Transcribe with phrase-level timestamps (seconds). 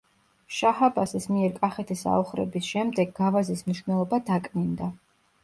[0.59, 4.91] შაჰ-აბასის მიერ კახეთის აოხრების შემდეგ გავაზის მნიშვნელობა დაკნინდა.